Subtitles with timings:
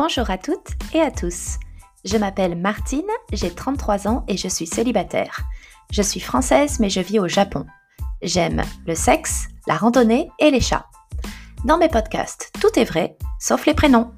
[0.00, 1.56] Bonjour à toutes et à tous.
[2.04, 5.40] Je m'appelle Martine, j'ai 33 ans et je suis célibataire.
[5.90, 7.66] Je suis française mais je vis au Japon.
[8.22, 10.86] J'aime le sexe, la randonnée et les chats.
[11.64, 14.14] Dans mes podcasts, tout est vrai, sauf les prénoms.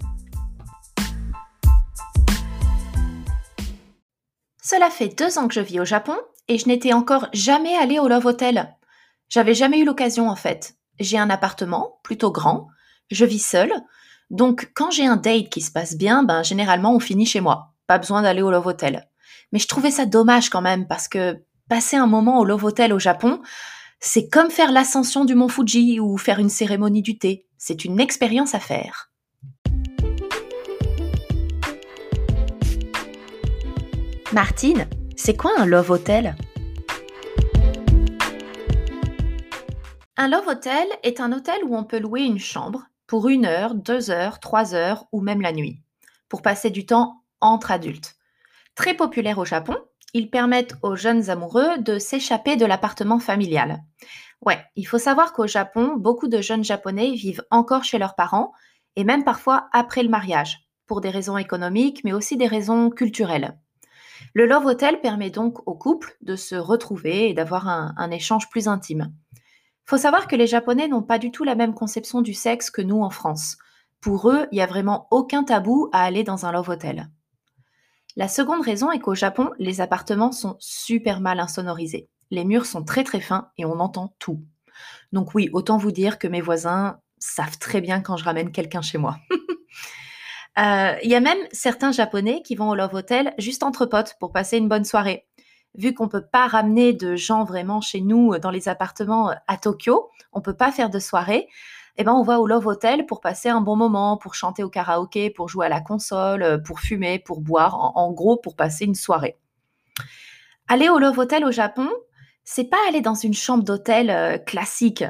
[4.62, 6.18] Cela fait deux ans que je vis au Japon
[6.48, 8.76] et je n'étais encore jamais allée au Love Hotel.
[9.30, 10.74] J'avais jamais eu l'occasion en fait.
[10.98, 12.69] J'ai un appartement plutôt grand,
[13.10, 13.73] je vis seule,
[14.30, 17.75] donc, quand j'ai un date qui se passe bien, ben, généralement, on finit chez moi.
[17.89, 19.09] Pas besoin d'aller au Love Hotel.
[19.51, 22.93] Mais je trouvais ça dommage quand même parce que passer un moment au Love Hotel
[22.93, 23.43] au Japon,
[23.98, 27.48] c'est comme faire l'ascension du mont Fuji ou faire une cérémonie du thé.
[27.59, 29.11] C'est une expérience à faire.
[34.33, 34.87] Martine,
[35.17, 36.37] c'est quoi un Love Hotel?
[40.17, 43.75] Un Love Hotel est un hôtel où on peut louer une chambre pour une heure,
[43.75, 45.83] deux heures, trois heures ou même la nuit,
[46.28, 48.14] pour passer du temps entre adultes.
[48.77, 49.77] Très populaire au Japon,
[50.14, 53.83] ils permettent aux jeunes amoureux de s'échapper de l'appartement familial.
[54.42, 58.53] Ouais, il faut savoir qu'au Japon, beaucoup de jeunes japonais vivent encore chez leurs parents,
[58.94, 63.58] et même parfois après le mariage, pour des raisons économiques, mais aussi des raisons culturelles.
[64.34, 68.48] Le Love Hotel permet donc aux couples de se retrouver et d'avoir un, un échange
[68.50, 69.12] plus intime.
[69.91, 72.80] Faut savoir que les Japonais n'ont pas du tout la même conception du sexe que
[72.80, 73.58] nous en France.
[74.00, 77.10] Pour eux, il n'y a vraiment aucun tabou à aller dans un love hotel.
[78.14, 82.08] La seconde raison est qu'au Japon, les appartements sont super mal insonorisés.
[82.30, 84.44] Les murs sont très très fins et on entend tout.
[85.10, 88.82] Donc oui, autant vous dire que mes voisins savent très bien quand je ramène quelqu'un
[88.82, 89.19] chez moi.
[90.58, 94.16] Euh, il y a même certains Japonais qui vont au Love Hotel juste entre potes
[94.19, 95.27] pour passer une bonne soirée
[95.74, 99.34] vu qu'on peut pas ramener de gens vraiment chez nous euh, dans les appartements euh,
[99.46, 101.48] à Tokyo, on peut pas faire de soirée.
[101.96, 104.70] Eh ben, on va au Love Hotel pour passer un bon moment, pour chanter au
[104.70, 108.84] karaoké, pour jouer à la console, euh, pour fumer, pour boire, en, gros, pour passer
[108.84, 109.36] une soirée.
[110.69, 111.88] Aller au Love Hotel au Japon,
[112.44, 115.04] c'est pas aller dans une chambre d'hôtel classique.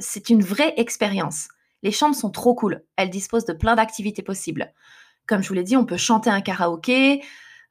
[0.00, 1.48] c'est une vraie expérience.
[1.82, 2.84] Les chambres sont trop cool.
[2.96, 4.72] Elles disposent de plein d'activités possibles.
[5.26, 7.22] Comme je vous l'ai dit, on peut chanter un karaoké,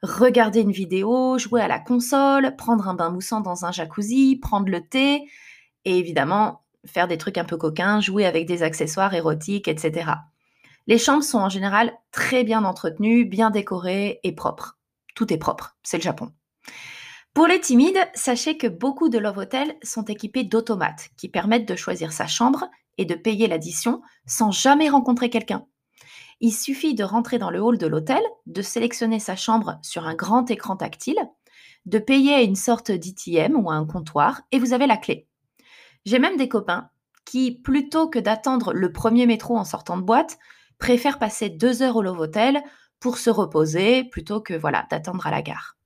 [0.03, 4.69] regarder une vidéo, jouer à la console, prendre un bain moussant dans un jacuzzi, prendre
[4.69, 5.27] le thé
[5.85, 10.11] et évidemment faire des trucs un peu coquins, jouer avec des accessoires érotiques, etc.
[10.87, 14.77] Les chambres sont en général très bien entretenues, bien décorées et propres.
[15.15, 16.31] Tout est propre, c'est le Japon.
[17.33, 21.75] Pour les timides, sachez que beaucoup de Love Hotels sont équipés d'automates qui permettent de
[21.75, 22.65] choisir sa chambre
[22.97, 25.65] et de payer l'addition sans jamais rencontrer quelqu'un.
[26.41, 30.15] Il suffit de rentrer dans le hall de l'hôtel, de sélectionner sa chambre sur un
[30.15, 31.19] grand écran tactile,
[31.85, 35.27] de payer une sorte d'ITM ou un comptoir et vous avez la clé.
[36.05, 36.89] J'ai même des copains
[37.25, 40.37] qui, plutôt que d'attendre le premier métro en sortant de boîte,
[40.77, 42.63] préfèrent passer deux heures au Love Hotel
[42.99, 45.77] pour se reposer plutôt que voilà d'attendre à la gare.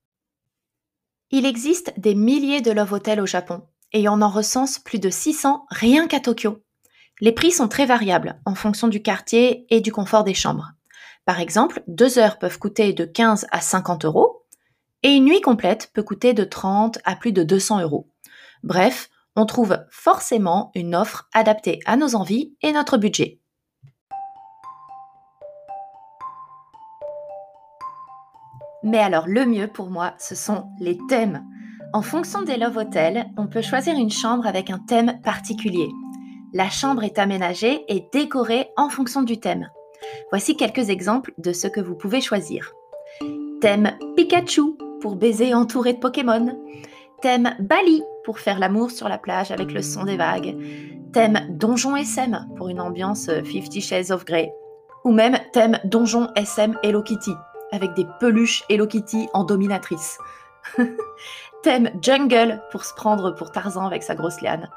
[1.31, 3.61] Il existe des milliers de Love Hotels au Japon
[3.93, 6.63] et on en recense plus de 600 rien qu'à Tokyo.
[7.21, 10.71] Les prix sont très variables en fonction du quartier et du confort des chambres.
[11.25, 14.45] Par exemple, deux heures peuvent coûter de 15 à 50 euros
[15.03, 18.09] et une nuit complète peut coûter de 30 à plus de 200 euros.
[18.63, 23.39] Bref, on trouve forcément une offre adaptée à nos envies et notre budget.
[28.83, 31.45] Mais alors le mieux pour moi, ce sont les thèmes.
[31.91, 35.89] En fonction des Love Hotels, on peut choisir une chambre avec un thème particulier.
[36.51, 39.69] La chambre est aménagée et décorée en fonction du thème.
[40.31, 42.73] Voici quelques exemples de ce que vous pouvez choisir.
[43.61, 46.57] Thème Pikachu pour baiser entouré de Pokémon.
[47.21, 50.57] Thème Bali pour faire l'amour sur la plage avec le son des vagues.
[51.13, 54.51] Thème Donjon SM pour une ambiance Fifty Shades of Grey.
[55.03, 57.33] Ou même thème Donjon SM Hello Kitty
[57.71, 60.17] avec des peluches Hello Kitty en dominatrice.
[61.63, 64.67] thème Jungle pour se prendre pour Tarzan avec sa grosse liane.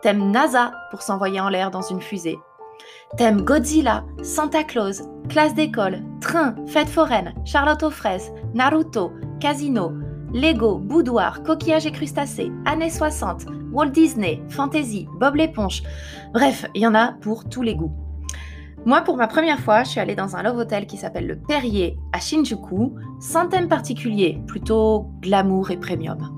[0.00, 2.38] Thème NASA pour s'envoyer en l'air dans une fusée.
[3.16, 9.92] Thème Godzilla, Santa Claus, classe d'école, train, fête foraine, Charlotte aux fraises, Naruto, casino,
[10.32, 15.82] Lego, boudoir, coquillage et crustacés, années 60, Walt Disney, fantasy, Bob l'éponge.
[16.32, 17.92] Bref, il y en a pour tous les goûts.
[18.86, 21.40] Moi, pour ma première fois, je suis allée dans un love hotel qui s'appelle le
[21.40, 26.37] Perrier à Shinjuku, sans thème particulier, plutôt glamour et premium.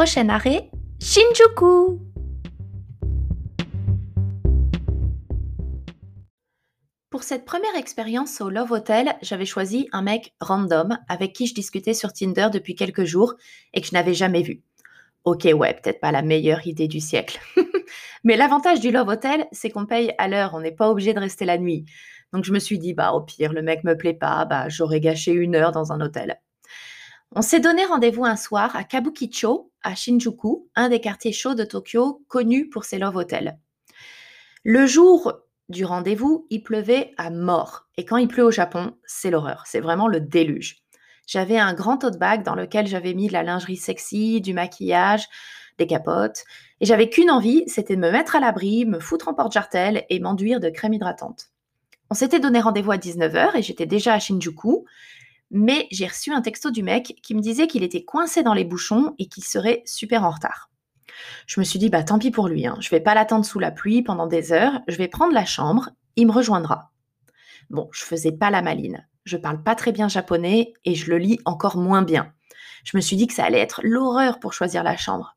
[0.00, 2.00] Arrêt, Shinjuku
[7.10, 11.52] Pour cette première expérience au Love Hotel, j'avais choisi un mec random avec qui je
[11.52, 13.34] discutais sur Tinder depuis quelques jours
[13.74, 14.62] et que je n'avais jamais vu.
[15.24, 17.38] Ok, ouais, peut-être pas la meilleure idée du siècle.
[18.24, 21.20] Mais l'avantage du Love Hotel, c'est qu'on paye à l'heure, on n'est pas obligé de
[21.20, 21.84] rester la nuit.
[22.32, 25.00] Donc je me suis dit, bah au pire, le mec me plaît pas, bah j'aurais
[25.00, 26.40] gâché une heure dans un hôtel.
[27.36, 31.62] On s'est donné rendez-vous un soir à Kabukicho, à Shinjuku, un des quartiers chauds de
[31.62, 33.56] Tokyo connus pour ses love hotels.
[34.64, 35.34] Le jour
[35.68, 37.86] du rendez-vous, il pleuvait à mort.
[37.96, 39.62] Et quand il pleut au Japon, c'est l'horreur.
[39.66, 40.78] C'est vraiment le déluge.
[41.28, 45.28] J'avais un grand tote bag dans lequel j'avais mis de la lingerie sexy, du maquillage,
[45.78, 46.42] des capotes.
[46.80, 50.18] Et j'avais qu'une envie, c'était de me mettre à l'abri, me foutre en porte-jartel et
[50.18, 51.52] m'enduire de crème hydratante.
[52.10, 54.84] On s'était donné rendez-vous à 19h et j'étais déjà à Shinjuku
[55.50, 58.64] mais j'ai reçu un texto du mec qui me disait qu'il était coincé dans les
[58.64, 60.70] bouchons et qu'il serait super en retard.
[61.46, 62.76] Je me suis dit, bah tant pis pour lui, hein.
[62.80, 65.90] je vais pas l'attendre sous la pluie pendant des heures, je vais prendre la chambre,
[66.16, 66.92] il me rejoindra.
[67.68, 71.18] Bon, je faisais pas la maline, je parle pas très bien japonais et je le
[71.18, 72.32] lis encore moins bien.
[72.84, 75.36] Je me suis dit que ça allait être l'horreur pour choisir la chambre.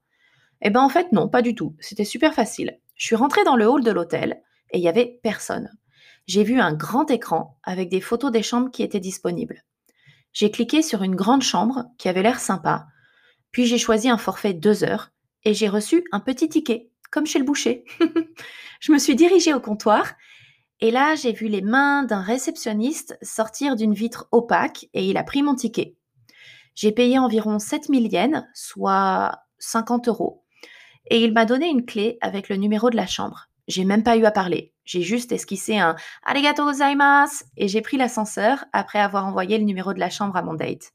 [0.62, 2.80] Eh ben en fait non, pas du tout, c'était super facile.
[2.96, 5.70] Je suis rentrée dans le hall de l'hôtel et il y avait personne.
[6.26, 9.64] J'ai vu un grand écran avec des photos des chambres qui étaient disponibles.
[10.34, 12.88] J'ai cliqué sur une grande chambre qui avait l'air sympa,
[13.52, 15.12] puis j'ai choisi un forfait deux heures
[15.44, 17.86] et j'ai reçu un petit ticket, comme chez le boucher.
[18.80, 20.14] je me suis dirigée au comptoir
[20.80, 25.24] et là j'ai vu les mains d'un réceptionniste sortir d'une vitre opaque et il a
[25.24, 25.96] pris mon ticket.
[26.74, 30.44] J'ai payé environ 7000 yens, soit 50 euros,
[31.12, 33.50] et il m'a donné une clé avec le numéro de la chambre.
[33.68, 34.73] J'ai même pas eu à parler.
[34.86, 39.94] J'ai juste esquissé un arigato gozaimasu et j'ai pris l'ascenseur après avoir envoyé le numéro
[39.94, 40.92] de la chambre à mon date.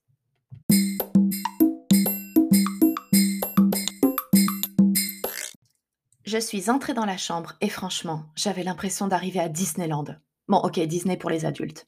[6.25, 10.05] Je suis entrée dans la chambre et franchement, j'avais l'impression d'arriver à Disneyland.
[10.46, 11.87] Bon, ok, Disney pour les adultes.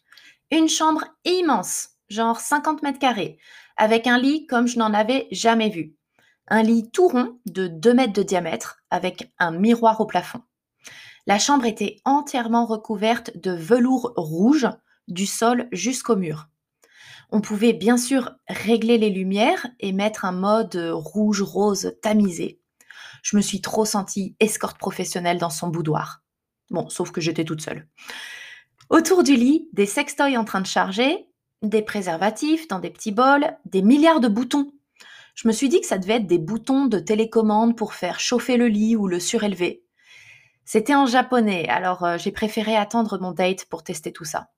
[0.50, 3.38] Une chambre immense, genre 50 mètres carrés,
[3.76, 5.94] avec un lit comme je n'en avais jamais vu.
[6.48, 10.40] Un lit tout rond de 2 mètres de diamètre avec un miroir au plafond.
[11.26, 14.68] La chambre était entièrement recouverte de velours rouge
[15.08, 16.48] du sol jusqu'au mur.
[17.30, 22.60] On pouvait bien sûr régler les lumières et mettre un mode rouge-rose tamisé.
[23.22, 26.22] Je me suis trop sentie escorte professionnelle dans son boudoir.
[26.70, 27.86] Bon, sauf que j'étais toute seule.
[28.88, 31.28] Autour du lit, des sextoys en train de charger,
[31.62, 34.72] des préservatifs dans des petits bols, des milliards de boutons.
[35.34, 38.56] Je me suis dit que ça devait être des boutons de télécommande pour faire chauffer
[38.56, 39.84] le lit ou le surélever.
[40.72, 44.52] C'était en japonais, alors euh, j'ai préféré attendre mon date pour tester tout ça.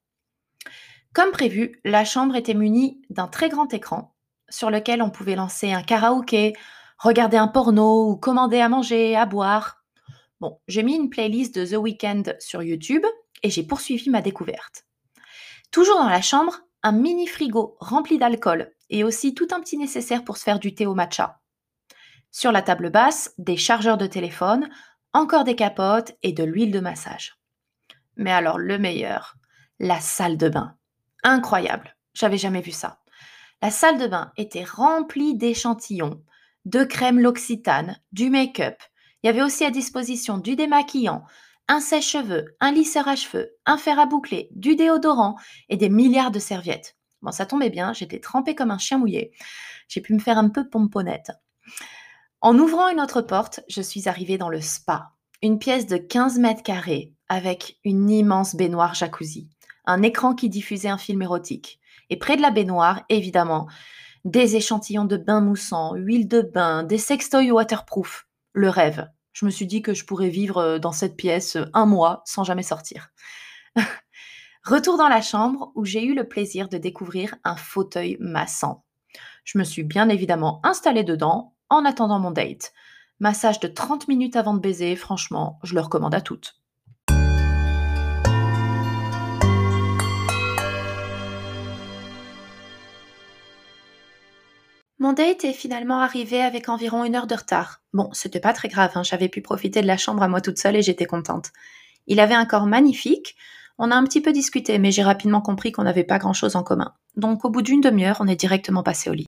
[1.14, 4.14] Comme prévu, la chambre était munie d'un très grand écran
[4.50, 6.53] sur lequel on pouvait lancer un karaoké,
[6.99, 9.82] regarder un porno ou commander à manger, à boire.
[10.38, 13.06] Bon, j'ai mis une playlist de The Weeknd sur YouTube
[13.43, 14.85] et j'ai poursuivi ma découverte.
[15.70, 20.25] Toujours dans la chambre, un mini frigo rempli d'alcool et aussi tout un petit nécessaire
[20.25, 21.41] pour se faire du thé au matcha.
[22.31, 24.69] Sur la table basse, des chargeurs de téléphone,
[25.12, 27.38] encore des capotes et de l'huile de massage.
[28.17, 29.37] Mais alors le meilleur,
[29.79, 30.76] la salle de bain.
[31.23, 33.00] Incroyable, j'avais jamais vu ça.
[33.62, 36.23] La salle de bain était remplie d'échantillons,
[36.64, 38.76] de crème L'Occitane, du make-up.
[39.23, 41.25] Il y avait aussi à disposition du démaquillant,
[41.69, 45.36] un sèche-cheveux, un lisseur à cheveux, un fer à boucler, du déodorant
[45.69, 46.96] et des milliards de serviettes.
[47.22, 49.32] Bon, ça tombait bien, j'étais trempée comme un chien mouillé.
[49.89, 51.31] J'ai pu me faire un peu pomponnette.
[52.43, 56.41] En ouvrant une autre porte, je suis arrivée dans le spa, une pièce de 15
[56.41, 59.49] mètres carrés avec une immense baignoire jacuzzi,
[59.87, 61.79] un écran qui diffusait un film érotique.
[62.11, 63.69] Et près de la baignoire, évidemment,
[64.25, 68.27] des échantillons de bain moussant, huile de bain, des sextoys waterproof.
[68.55, 69.08] Le rêve.
[69.32, 72.22] Je me suis dit que je pourrais vivre euh, dans cette pièce euh, un mois
[72.27, 73.11] sans jamais sortir.
[74.65, 78.84] Retour dans la chambre où j'ai eu le plaisir de découvrir un fauteuil massant.
[79.44, 82.72] Je me suis bien évidemment installée dedans en attendant mon date.
[83.19, 86.56] Massage de 30 minutes avant de baiser, franchement, je le recommande à toutes.
[94.98, 97.82] Mon date est finalement arrivé avec environ une heure de retard.
[97.93, 100.58] Bon, c'était pas très grave, hein, j'avais pu profiter de la chambre à moi toute
[100.58, 101.50] seule et j'étais contente.
[102.06, 103.34] Il avait un corps magnifique,
[103.79, 106.55] on a un petit peu discuté, mais j'ai rapidement compris qu'on n'avait pas grand chose
[106.55, 106.94] en commun.
[107.17, 109.26] Donc au bout d'une demi-heure, on est directement passé au lit.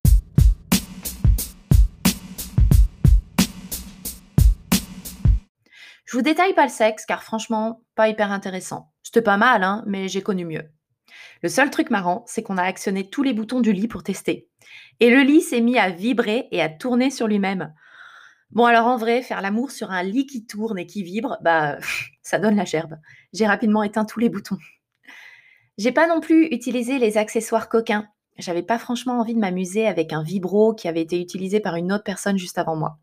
[6.04, 8.92] Je vous détaille pas le sexe car franchement, pas hyper intéressant.
[9.02, 10.70] C'était pas mal, hein, mais j'ai connu mieux.
[11.42, 14.48] Le seul truc marrant, c'est qu'on a actionné tous les boutons du lit pour tester.
[15.00, 17.74] Et le lit s'est mis à vibrer et à tourner sur lui-même.
[18.50, 21.78] Bon, alors en vrai, faire l'amour sur un lit qui tourne et qui vibre, bah,
[22.22, 22.96] ça donne la gerbe.
[23.32, 24.58] J'ai rapidement éteint tous les boutons.
[25.76, 28.06] J'ai pas non plus utilisé les accessoires coquins.
[28.38, 31.92] J'avais pas franchement envie de m'amuser avec un vibro qui avait été utilisé par une
[31.92, 32.98] autre personne juste avant moi.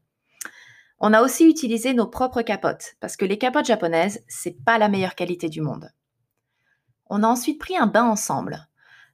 [1.03, 4.87] On a aussi utilisé nos propres capotes, parce que les capotes japonaises, c'est pas la
[4.87, 5.89] meilleure qualité du monde.
[7.09, 8.67] On a ensuite pris un bain ensemble.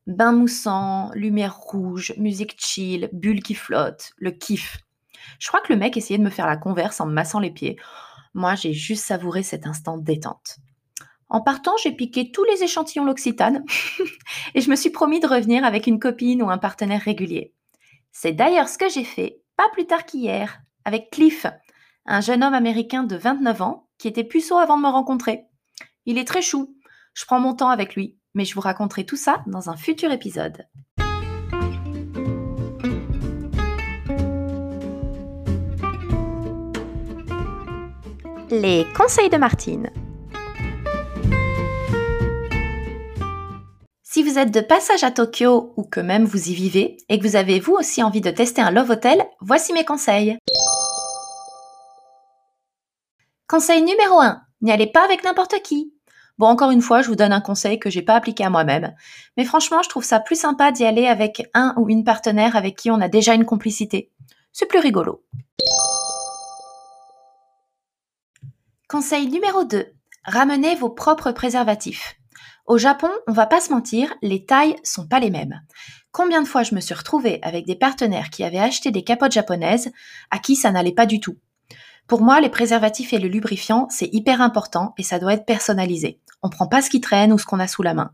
[0.06, 4.80] Bain moussant, lumière rouge, musique chill, bulle qui flotte, le kiff.
[5.40, 7.52] Je crois que le mec essayait de me faire la converse en me massant les
[7.52, 7.78] pieds.
[8.34, 10.58] Moi, j'ai juste savouré cet instant détente.
[11.30, 13.64] En partant, j'ai piqué tous les échantillons L'Occitane
[14.56, 17.54] et je me suis promis de revenir avec une copine ou un partenaire régulier.
[18.12, 21.46] C'est d'ailleurs ce que j'ai fait, pas plus tard qu'hier, avec Cliff,
[22.08, 25.46] un jeune homme américain de 29 ans qui était puceau avant de me rencontrer.
[26.06, 26.76] Il est très chou.
[27.14, 30.12] Je prends mon temps avec lui, mais je vous raconterai tout ça dans un futur
[30.12, 30.66] épisode.
[38.50, 39.90] Les conseils de Martine.
[44.04, 47.28] Si vous êtes de passage à Tokyo ou que même vous y vivez et que
[47.28, 50.38] vous avez vous aussi envie de tester un Love Hotel, voici mes conseils.
[53.50, 54.42] Conseil numéro 1.
[54.62, 55.94] N'y allez pas avec n'importe qui.
[56.38, 58.94] Bon, encore une fois, je vous donne un conseil que j'ai pas appliqué à moi-même.
[59.38, 62.76] Mais franchement, je trouve ça plus sympa d'y aller avec un ou une partenaire avec
[62.76, 64.12] qui on a déjà une complicité.
[64.52, 65.24] C'est plus rigolo.
[68.90, 69.94] Conseil numéro 2.
[70.26, 72.16] Ramenez vos propres préservatifs.
[72.66, 75.62] Au Japon, on va pas se mentir, les tailles sont pas les mêmes.
[76.12, 79.32] Combien de fois je me suis retrouvée avec des partenaires qui avaient acheté des capotes
[79.32, 79.90] japonaises
[80.32, 81.38] à qui ça n'allait pas du tout?
[82.08, 86.22] Pour moi, les préservatifs et le lubrifiant, c'est hyper important et ça doit être personnalisé.
[86.42, 88.12] On prend pas ce qui traîne ou ce qu'on a sous la main.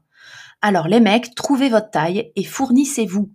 [0.61, 3.31] Alors les mecs, trouvez votre taille et fournissez-vous.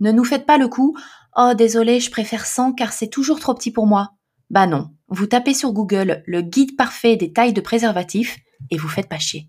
[0.00, 0.96] Ne nous faites pas le coup
[1.36, 4.10] Oh désolé, je préfère 100 car c'est toujours trop petit pour moi.
[4.50, 8.38] Bah non, vous tapez sur Google le guide parfait des tailles de préservatifs
[8.70, 9.48] et vous faites pas chier.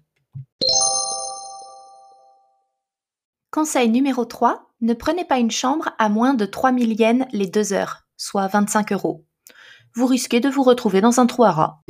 [3.50, 7.74] Conseil numéro 3, ne prenez pas une chambre à moins de 3000 yens les deux
[7.74, 9.26] heures, soit 25 euros
[9.96, 11.82] vous risquez de vous retrouver dans un trou à rats.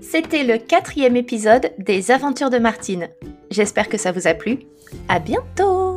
[0.00, 3.08] C'était le quatrième épisode des Aventures de Martine.
[3.50, 4.60] J'espère que ça vous a plu.
[5.08, 5.87] À bientôt